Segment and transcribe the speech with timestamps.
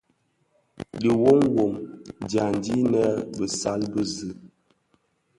[0.99, 1.73] Dhi wom wom
[2.29, 3.07] dyaňdi i
[3.37, 4.29] bisal bize.